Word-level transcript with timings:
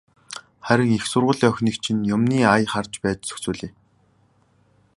Харин 0.65 0.91
их 0.97 1.03
сургуулийн 1.11 1.49
охиныг 1.51 1.75
чинь 1.83 2.07
юмны 2.15 2.37
ая 2.53 2.65
харж 2.73 2.93
байж 3.03 3.19
зохицуулъя. 3.27 3.71